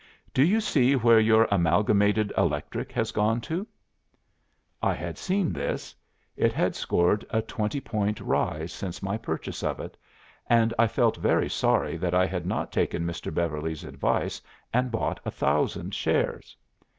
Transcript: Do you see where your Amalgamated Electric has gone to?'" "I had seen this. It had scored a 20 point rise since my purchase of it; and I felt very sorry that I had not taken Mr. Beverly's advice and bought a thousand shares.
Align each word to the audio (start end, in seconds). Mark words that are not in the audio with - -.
Do 0.33 0.41
you 0.43 0.61
see 0.61 0.95
where 0.95 1.19
your 1.19 1.47
Amalgamated 1.51 2.33
Electric 2.35 2.91
has 2.93 3.11
gone 3.11 3.39
to?'" 3.41 3.67
"I 4.81 4.95
had 4.95 5.15
seen 5.19 5.53
this. 5.53 5.93
It 6.35 6.53
had 6.53 6.73
scored 6.75 7.23
a 7.29 7.43
20 7.43 7.79
point 7.81 8.19
rise 8.19 8.73
since 8.73 9.03
my 9.03 9.15
purchase 9.19 9.61
of 9.61 9.79
it; 9.79 9.95
and 10.49 10.73
I 10.79 10.87
felt 10.87 11.17
very 11.17 11.49
sorry 11.49 11.97
that 11.97 12.15
I 12.15 12.25
had 12.25 12.47
not 12.47 12.71
taken 12.71 13.05
Mr. 13.05 13.31
Beverly's 13.31 13.83
advice 13.83 14.41
and 14.73 14.89
bought 14.89 15.19
a 15.23 15.29
thousand 15.29 15.93
shares. 15.93 16.57